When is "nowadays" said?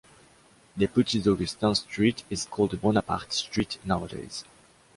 3.85-4.43